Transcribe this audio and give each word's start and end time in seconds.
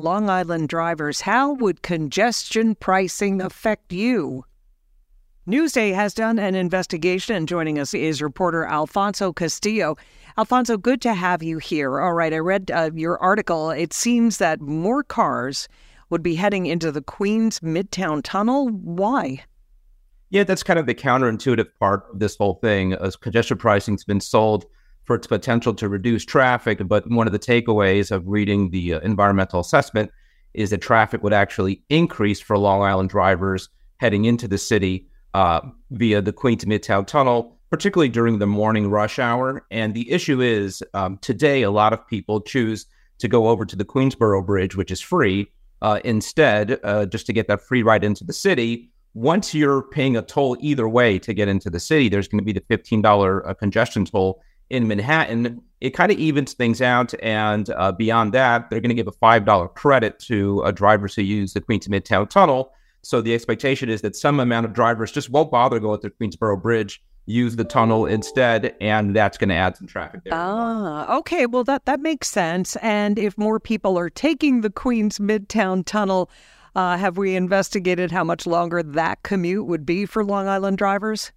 Long 0.00 0.28
Island 0.28 0.68
drivers, 0.68 1.20
how 1.20 1.52
would 1.52 1.82
congestion 1.82 2.74
pricing 2.74 3.40
affect 3.40 3.92
you? 3.92 4.44
Newsday 5.46 5.94
has 5.94 6.12
done 6.12 6.36
an 6.36 6.56
investigation, 6.56 7.36
and 7.36 7.46
joining 7.46 7.78
us 7.78 7.94
is 7.94 8.20
reporter 8.20 8.64
Alfonso 8.64 9.32
Castillo. 9.32 9.96
Alfonso, 10.36 10.76
good 10.76 11.00
to 11.02 11.14
have 11.14 11.44
you 11.44 11.58
here. 11.58 12.00
All 12.00 12.12
right, 12.12 12.32
I 12.32 12.38
read 12.38 12.72
uh, 12.72 12.90
your 12.92 13.22
article. 13.22 13.70
It 13.70 13.92
seems 13.92 14.38
that 14.38 14.60
more 14.60 15.04
cars 15.04 15.68
would 16.10 16.24
be 16.24 16.34
heading 16.34 16.66
into 16.66 16.90
the 16.90 17.00
Queens 17.02 17.60
Midtown 17.60 18.20
Tunnel. 18.24 18.70
Why? 18.70 19.44
Yeah, 20.28 20.42
that's 20.42 20.64
kind 20.64 20.80
of 20.80 20.86
the 20.86 20.94
counterintuitive 20.96 21.68
part 21.78 22.08
of 22.12 22.18
this 22.18 22.36
whole 22.36 22.54
thing. 22.54 22.94
As 22.94 23.14
congestion 23.14 23.58
pricing's 23.58 24.02
been 24.02 24.20
sold 24.20 24.66
for 25.04 25.16
its 25.16 25.26
potential 25.26 25.74
to 25.74 25.88
reduce 25.88 26.24
traffic, 26.24 26.80
but 26.86 27.08
one 27.10 27.26
of 27.26 27.32
the 27.32 27.38
takeaways 27.38 28.10
of 28.10 28.26
reading 28.26 28.70
the 28.70 28.94
uh, 28.94 29.00
environmental 29.00 29.60
assessment 29.60 30.10
is 30.54 30.70
that 30.70 30.80
traffic 30.80 31.22
would 31.22 31.32
actually 31.32 31.82
increase 31.88 32.40
for 32.40 32.56
Long 32.56 32.82
Island 32.82 33.10
drivers 33.10 33.68
heading 33.98 34.24
into 34.24 34.48
the 34.48 34.58
city 34.58 35.06
uh, 35.34 35.60
via 35.90 36.22
the 36.22 36.32
Queens 36.32 36.64
Midtown 36.64 37.06
Tunnel, 37.06 37.58
particularly 37.70 38.08
during 38.08 38.38
the 38.38 38.46
morning 38.46 38.88
rush 38.88 39.18
hour. 39.18 39.66
And 39.70 39.94
the 39.94 40.10
issue 40.10 40.40
is 40.40 40.82
um, 40.94 41.18
today, 41.18 41.62
a 41.62 41.70
lot 41.70 41.92
of 41.92 42.06
people 42.06 42.40
choose 42.40 42.86
to 43.18 43.28
go 43.28 43.48
over 43.48 43.64
to 43.64 43.76
the 43.76 43.84
Queensboro 43.84 44.44
Bridge, 44.44 44.76
which 44.76 44.90
is 44.90 45.00
free, 45.00 45.50
uh, 45.82 46.00
instead, 46.04 46.80
uh, 46.84 47.06
just 47.06 47.26
to 47.26 47.32
get 47.32 47.48
that 47.48 47.60
free 47.60 47.82
ride 47.82 48.04
into 48.04 48.24
the 48.24 48.32
city. 48.32 48.90
Once 49.14 49.54
you're 49.54 49.82
paying 49.82 50.16
a 50.16 50.22
toll 50.22 50.56
either 50.60 50.88
way 50.88 51.18
to 51.18 51.32
get 51.32 51.46
into 51.46 51.70
the 51.70 51.78
city, 51.78 52.08
there's 52.08 52.26
going 52.26 52.38
to 52.38 52.44
be 52.44 52.52
the 52.52 52.60
$15 52.60 53.48
uh, 53.48 53.54
congestion 53.54 54.04
toll 54.04 54.40
in 54.70 54.88
Manhattan. 54.88 55.62
It 55.80 55.90
kind 55.90 56.10
of 56.10 56.18
evens 56.18 56.54
things 56.54 56.80
out. 56.80 57.12
And 57.22 57.68
uh, 57.70 57.92
beyond 57.92 58.32
that, 58.32 58.70
they're 58.70 58.80
going 58.80 58.88
to 58.88 58.94
give 58.94 59.08
a 59.08 59.12
$5 59.12 59.74
credit 59.74 60.18
to 60.20 60.62
uh, 60.64 60.70
drivers 60.70 61.14
who 61.14 61.22
use 61.22 61.52
the 61.52 61.60
Queens 61.60 61.88
Midtown 61.88 62.28
Tunnel 62.28 62.72
so 63.04 63.20
the 63.20 63.34
expectation 63.34 63.88
is 63.88 64.00
that 64.00 64.16
some 64.16 64.40
amount 64.40 64.66
of 64.66 64.72
drivers 64.72 65.12
just 65.12 65.30
won't 65.30 65.50
bother 65.50 65.78
going 65.78 66.00
through 66.00 66.12
Queensboro 66.20 66.60
Bridge, 66.60 67.02
use 67.26 67.56
the 67.56 67.64
tunnel 67.64 68.06
instead, 68.06 68.74
and 68.80 69.14
that's 69.14 69.36
going 69.36 69.50
to 69.50 69.54
add 69.54 69.76
some 69.76 69.86
traffic 69.86 70.22
there. 70.24 70.32
Ah, 70.34 71.16
okay. 71.18 71.46
Well, 71.46 71.64
that 71.64 71.84
that 71.84 72.00
makes 72.00 72.28
sense. 72.28 72.76
And 72.76 73.18
if 73.18 73.36
more 73.36 73.60
people 73.60 73.98
are 73.98 74.10
taking 74.10 74.62
the 74.62 74.70
Queens 74.70 75.18
Midtown 75.18 75.84
Tunnel, 75.84 76.30
uh, 76.74 76.96
have 76.96 77.18
we 77.18 77.36
investigated 77.36 78.10
how 78.10 78.24
much 78.24 78.46
longer 78.46 78.82
that 78.82 79.22
commute 79.22 79.66
would 79.66 79.86
be 79.86 80.06
for 80.06 80.24
Long 80.24 80.48
Island 80.48 80.78
drivers? 80.78 81.30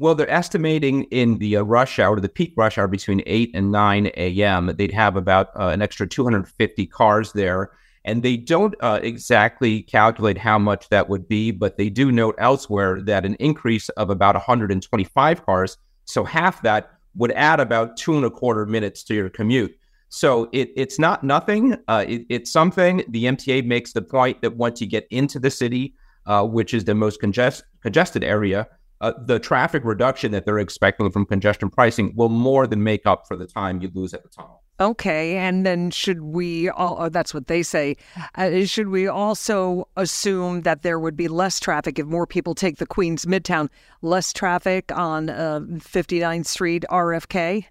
Well, 0.00 0.14
they're 0.14 0.30
estimating 0.30 1.04
in 1.04 1.38
the 1.38 1.56
uh, 1.56 1.62
rush 1.62 1.98
hour, 1.98 2.20
the 2.20 2.28
peak 2.28 2.54
rush 2.56 2.78
hour 2.78 2.86
between 2.86 3.20
8 3.26 3.50
and 3.54 3.72
9 3.72 4.06
a.m., 4.16 4.72
they'd 4.76 4.92
have 4.92 5.16
about 5.16 5.48
uh, 5.58 5.68
an 5.68 5.82
extra 5.82 6.06
250 6.06 6.86
cars 6.86 7.32
there. 7.32 7.72
And 8.04 8.22
they 8.22 8.36
don't 8.36 8.76
uh, 8.80 9.00
exactly 9.02 9.82
calculate 9.82 10.38
how 10.38 10.58
much 10.58 10.88
that 10.90 11.08
would 11.08 11.28
be, 11.28 11.50
but 11.50 11.76
they 11.76 11.90
do 11.90 12.12
note 12.12 12.36
elsewhere 12.38 13.02
that 13.02 13.26
an 13.26 13.34
increase 13.34 13.88
of 13.90 14.08
about 14.08 14.36
125 14.36 15.44
cars, 15.44 15.76
so 16.04 16.24
half 16.24 16.62
that, 16.62 16.92
would 17.16 17.32
add 17.32 17.58
about 17.58 17.96
two 17.96 18.14
and 18.16 18.24
a 18.24 18.30
quarter 18.30 18.64
minutes 18.64 19.02
to 19.02 19.14
your 19.14 19.28
commute. 19.28 19.74
So 20.08 20.48
it, 20.52 20.70
it's 20.76 20.98
not 20.98 21.24
nothing. 21.24 21.76
Uh, 21.88 22.04
it, 22.06 22.26
it's 22.28 22.52
something. 22.52 23.02
The 23.08 23.24
MTA 23.24 23.66
makes 23.66 23.92
the 23.92 24.02
point 24.02 24.40
that 24.42 24.56
once 24.56 24.80
you 24.80 24.86
get 24.86 25.08
into 25.10 25.40
the 25.40 25.50
city, 25.50 25.94
uh, 26.26 26.44
which 26.44 26.72
is 26.72 26.84
the 26.84 26.94
most 26.94 27.20
congest- 27.20 27.64
congested 27.82 28.22
area, 28.22 28.68
uh, 29.00 29.12
the 29.24 29.38
traffic 29.38 29.84
reduction 29.84 30.32
that 30.32 30.44
they're 30.44 30.58
expecting 30.58 31.10
from 31.10 31.24
congestion 31.24 31.70
pricing 31.70 32.12
will 32.16 32.28
more 32.28 32.66
than 32.66 32.82
make 32.82 33.06
up 33.06 33.26
for 33.26 33.36
the 33.36 33.46
time 33.46 33.80
you 33.80 33.90
lose 33.94 34.12
at 34.14 34.22
the 34.22 34.28
tunnel. 34.28 34.62
Okay, 34.80 35.36
and 35.36 35.66
then 35.66 35.90
should 35.90 36.22
we? 36.22 36.68
All, 36.68 36.96
oh, 37.00 37.08
that's 37.08 37.34
what 37.34 37.48
they 37.48 37.64
say. 37.64 37.96
Uh, 38.36 38.64
should 38.64 38.88
we 38.88 39.08
also 39.08 39.88
assume 39.96 40.62
that 40.62 40.82
there 40.82 41.00
would 41.00 41.16
be 41.16 41.26
less 41.26 41.58
traffic 41.58 41.98
if 41.98 42.06
more 42.06 42.28
people 42.28 42.54
take 42.54 42.76
the 42.76 42.86
Queens 42.86 43.24
Midtown? 43.24 43.68
Less 44.02 44.32
traffic 44.32 44.92
on 44.92 45.30
uh, 45.30 45.60
59th 45.60 46.46
Street 46.46 46.84
RFK. 46.90 47.64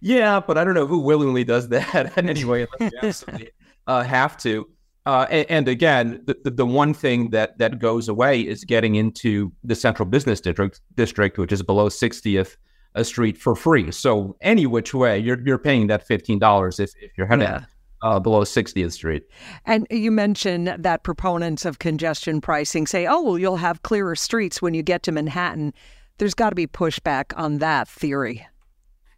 Yeah, 0.00 0.40
but 0.40 0.58
I 0.58 0.64
don't 0.64 0.74
know 0.74 0.86
who 0.86 0.98
willingly 0.98 1.44
does 1.44 1.68
that 1.68 2.18
anyway, 2.18 2.66
unless 2.80 2.92
you 2.92 3.08
absolutely 3.08 3.50
uh, 3.86 4.02
have 4.02 4.36
to. 4.38 4.68
Uh, 5.06 5.26
and, 5.30 5.46
and, 5.48 5.68
again, 5.68 6.20
the, 6.26 6.36
the, 6.42 6.50
the 6.50 6.66
one 6.66 6.92
thing 6.92 7.30
that 7.30 7.56
that 7.58 7.78
goes 7.78 8.08
away 8.08 8.40
is 8.40 8.64
getting 8.64 8.96
into 8.96 9.52
the 9.62 9.74
central 9.74 10.04
business 10.04 10.40
district, 10.40 10.80
district 10.96 11.38
which 11.38 11.52
is 11.52 11.62
below 11.62 11.88
60th 11.88 12.56
street 13.04 13.36
for 13.36 13.54
free. 13.54 13.90
So 13.92 14.36
any 14.40 14.66
which 14.66 14.94
way, 14.94 15.18
you're 15.18 15.40
you're 15.46 15.58
paying 15.58 15.86
that 15.88 16.06
fifteen 16.06 16.38
dollars 16.38 16.80
if, 16.80 16.90
if 17.00 17.12
you're 17.16 17.26
heading 17.26 17.48
yeah. 17.48 17.64
uh, 18.02 18.18
below 18.18 18.42
60th 18.42 18.92
Street. 18.92 19.24
And 19.64 19.86
you 19.90 20.10
mentioned 20.10 20.68
that 20.78 21.02
proponents 21.02 21.64
of 21.64 21.78
congestion 21.78 22.40
pricing 22.40 22.86
say, 22.86 23.06
"Oh, 23.06 23.22
well, 23.22 23.38
you'll 23.38 23.56
have 23.56 23.82
clearer 23.82 24.16
streets 24.16 24.62
when 24.62 24.74
you 24.74 24.82
get 24.82 25.02
to 25.04 25.12
Manhattan." 25.12 25.72
There's 26.18 26.34
got 26.34 26.50
to 26.50 26.56
be 26.56 26.66
pushback 26.66 27.32
on 27.36 27.58
that 27.58 27.88
theory. 27.88 28.46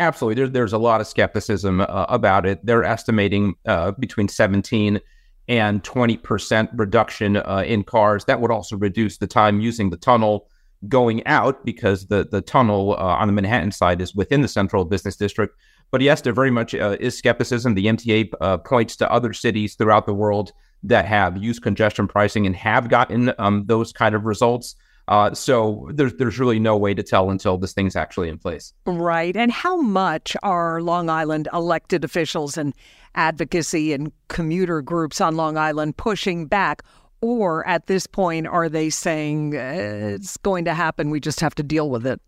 Absolutely, 0.00 0.42
there, 0.42 0.48
there's 0.48 0.72
a 0.72 0.78
lot 0.78 1.00
of 1.00 1.06
skepticism 1.06 1.80
uh, 1.82 2.06
about 2.08 2.46
it. 2.46 2.64
They're 2.64 2.84
estimating 2.84 3.54
uh, 3.66 3.92
between 3.92 4.28
17 4.28 5.00
and 5.48 5.82
20 5.82 6.16
percent 6.18 6.70
reduction 6.74 7.36
uh, 7.36 7.64
in 7.66 7.84
cars. 7.84 8.24
That 8.26 8.40
would 8.40 8.50
also 8.50 8.76
reduce 8.76 9.18
the 9.18 9.26
time 9.26 9.60
using 9.60 9.90
the 9.90 9.96
tunnel 9.96 10.48
going 10.88 11.26
out 11.26 11.64
because 11.64 12.06
the 12.06 12.26
the 12.30 12.40
tunnel 12.40 12.94
uh, 12.98 13.16
on 13.16 13.26
the 13.26 13.32
Manhattan 13.32 13.72
side 13.72 14.00
is 14.00 14.14
within 14.14 14.42
the 14.42 14.48
central 14.48 14.84
business 14.84 15.16
district. 15.16 15.56
But 15.90 16.00
yes, 16.02 16.20
there 16.20 16.32
very 16.32 16.50
much 16.50 16.74
uh, 16.74 16.96
is 17.00 17.18
skepticism. 17.18 17.74
The 17.74 17.86
MTA 17.86 18.32
uh, 18.40 18.58
points 18.58 18.96
to 18.96 19.10
other 19.10 19.32
cities 19.32 19.74
throughout 19.74 20.06
the 20.06 20.14
world 20.14 20.52
that 20.82 21.04
have 21.04 21.36
used 21.36 21.62
congestion 21.62 22.08
pricing 22.08 22.46
and 22.46 22.56
have 22.56 22.88
gotten 22.88 23.32
um, 23.38 23.64
those 23.66 23.92
kind 23.92 24.14
of 24.14 24.24
results. 24.24 24.76
Uh, 25.10 25.34
so 25.34 25.88
there's 25.92 26.14
there's 26.14 26.38
really 26.38 26.60
no 26.60 26.76
way 26.76 26.94
to 26.94 27.02
tell 27.02 27.30
until 27.30 27.58
this 27.58 27.72
thing's 27.72 27.96
actually 27.96 28.28
in 28.28 28.38
place. 28.38 28.72
Right. 28.86 29.36
And 29.36 29.50
how 29.50 29.80
much 29.80 30.36
are 30.42 30.80
Long 30.80 31.10
Island 31.10 31.48
elected 31.52 32.04
officials 32.04 32.56
and 32.56 32.72
advocacy 33.16 33.92
and 33.92 34.12
commuter 34.28 34.80
groups 34.80 35.20
on 35.20 35.36
Long 35.36 35.56
Island 35.56 35.96
pushing 35.96 36.46
back 36.46 36.82
or 37.20 37.66
at 37.66 37.86
this 37.86 38.06
point, 38.06 38.46
are 38.46 38.68
they 38.68 38.88
saying 38.90 39.54
uh, 39.54 40.14
it's 40.14 40.36
going 40.38 40.64
to 40.64 40.74
happen? 40.74 41.10
We 41.10 41.20
just 41.20 41.40
have 41.40 41.54
to 41.56 41.62
deal 41.62 41.90
with 41.90 42.06
it? 42.06 42.20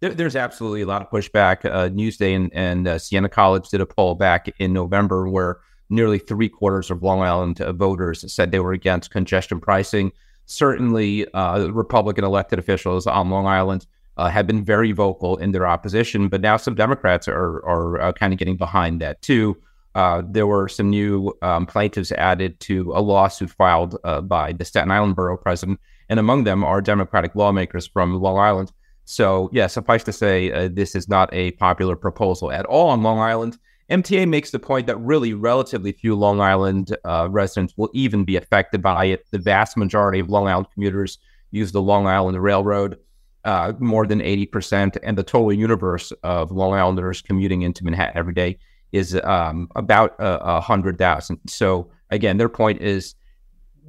There, 0.00 0.14
there's 0.14 0.36
absolutely 0.36 0.82
a 0.82 0.86
lot 0.86 1.02
of 1.02 1.10
pushback. 1.10 1.64
Uh, 1.64 1.88
Newsday 1.88 2.36
and, 2.36 2.50
and 2.54 2.86
uh, 2.86 2.98
Siena 2.98 3.28
College 3.28 3.68
did 3.68 3.80
a 3.80 3.86
poll 3.86 4.14
back 4.14 4.48
in 4.58 4.72
November 4.72 5.28
where 5.28 5.58
nearly 5.88 6.18
three 6.18 6.48
quarters 6.48 6.90
of 6.90 7.02
Long 7.02 7.22
Island 7.22 7.58
voters 7.58 8.32
said 8.32 8.52
they 8.52 8.60
were 8.60 8.72
against 8.72 9.10
congestion 9.10 9.58
pricing. 9.58 10.12
Certainly, 10.50 11.32
uh, 11.32 11.68
Republican 11.68 12.24
elected 12.24 12.58
officials 12.58 13.06
on 13.06 13.30
Long 13.30 13.46
Island 13.46 13.86
uh, 14.16 14.28
have 14.28 14.48
been 14.48 14.64
very 14.64 14.90
vocal 14.90 15.36
in 15.36 15.52
their 15.52 15.64
opposition, 15.64 16.28
but 16.28 16.40
now 16.40 16.56
some 16.56 16.74
Democrats 16.74 17.28
are, 17.28 17.64
are 17.64 18.12
kind 18.14 18.32
of 18.32 18.38
getting 18.38 18.56
behind 18.56 19.00
that 19.00 19.22
too. 19.22 19.56
Uh, 19.94 20.22
there 20.28 20.48
were 20.48 20.68
some 20.68 20.90
new 20.90 21.32
um, 21.42 21.66
plaintiffs 21.66 22.10
added 22.12 22.58
to 22.60 22.92
a 22.94 23.00
lawsuit 23.00 23.50
filed 23.50 23.96
uh, 24.02 24.20
by 24.20 24.52
the 24.52 24.64
Staten 24.64 24.90
Island 24.90 25.14
Borough 25.14 25.36
president, 25.36 25.78
and 26.08 26.18
among 26.18 26.42
them 26.42 26.64
are 26.64 26.80
Democratic 26.80 27.36
lawmakers 27.36 27.86
from 27.86 28.20
Long 28.20 28.38
Island. 28.38 28.72
So, 29.04 29.50
yeah, 29.52 29.68
suffice 29.68 30.02
to 30.02 30.12
say, 30.12 30.50
uh, 30.50 30.68
this 30.72 30.96
is 30.96 31.08
not 31.08 31.32
a 31.32 31.52
popular 31.52 31.94
proposal 31.94 32.50
at 32.50 32.66
all 32.66 32.90
on 32.90 33.04
Long 33.04 33.20
Island. 33.20 33.56
MTA 33.90 34.28
makes 34.28 34.50
the 34.50 34.58
point 34.58 34.86
that 34.86 34.96
really 34.98 35.34
relatively 35.34 35.92
few 35.92 36.14
Long 36.14 36.40
Island 36.40 36.96
uh, 37.04 37.28
residents 37.30 37.74
will 37.76 37.90
even 37.92 38.24
be 38.24 38.36
affected 38.36 38.80
by 38.80 39.06
it. 39.06 39.26
The 39.32 39.38
vast 39.38 39.76
majority 39.76 40.20
of 40.20 40.30
Long 40.30 40.46
Island 40.46 40.68
commuters 40.72 41.18
use 41.50 41.72
the 41.72 41.82
Long 41.82 42.06
Island 42.06 42.40
Railroad. 42.40 42.98
Uh, 43.42 43.72
more 43.78 44.06
than 44.06 44.20
80%, 44.20 44.98
and 45.02 45.16
the 45.16 45.22
total 45.22 45.50
universe 45.50 46.12
of 46.22 46.52
Long 46.52 46.74
Islanders 46.74 47.22
commuting 47.22 47.62
into 47.62 47.82
Manhattan 47.82 48.18
every 48.18 48.34
day 48.34 48.58
is 48.92 49.14
um, 49.24 49.66
about 49.76 50.14
hundred 50.62 50.98
thousand. 50.98 51.38
So 51.48 51.90
again, 52.10 52.36
their 52.36 52.50
point 52.50 52.82
is 52.82 53.14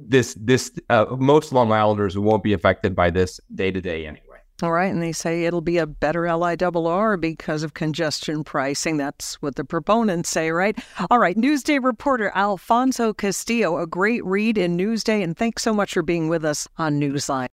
this 0.00 0.34
this 0.40 0.72
uh, 0.88 1.04
most 1.18 1.52
Long 1.52 1.70
Islanders 1.70 2.16
won't 2.16 2.42
be 2.42 2.54
affected 2.54 2.96
by 2.96 3.10
this 3.10 3.40
day 3.54 3.70
to 3.70 3.80
day 3.82 4.06
anyway. 4.06 4.31
All 4.62 4.70
right, 4.70 4.92
and 4.92 5.02
they 5.02 5.10
say 5.10 5.44
it'll 5.44 5.60
be 5.60 5.78
a 5.78 5.88
better 5.88 6.22
LIRR 6.22 7.20
because 7.20 7.64
of 7.64 7.74
congestion 7.74 8.44
pricing. 8.44 8.96
That's 8.96 9.34
what 9.42 9.56
the 9.56 9.64
proponents 9.64 10.30
say, 10.30 10.52
right? 10.52 10.78
All 11.10 11.18
right, 11.18 11.36
Newsday 11.36 11.82
reporter 11.82 12.30
Alfonso 12.36 13.12
Castillo, 13.12 13.78
a 13.78 13.88
great 13.88 14.24
read 14.24 14.56
in 14.56 14.76
Newsday, 14.76 15.24
and 15.24 15.36
thanks 15.36 15.64
so 15.64 15.74
much 15.74 15.94
for 15.94 16.02
being 16.02 16.28
with 16.28 16.44
us 16.44 16.68
on 16.78 17.00
Newsline. 17.00 17.48